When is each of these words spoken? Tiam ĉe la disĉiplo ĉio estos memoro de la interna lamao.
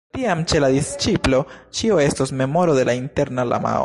Tiam 0.17 0.39
ĉe 0.51 0.61
la 0.63 0.69
disĉiplo 0.75 1.41
ĉio 1.79 1.99
estos 2.05 2.33
memoro 2.43 2.77
de 2.81 2.87
la 2.91 2.97
interna 3.05 3.47
lamao. 3.53 3.79